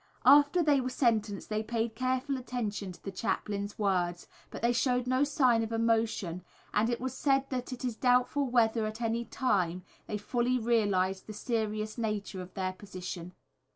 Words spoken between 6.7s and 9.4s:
and it was said that "it is doubtful whether at any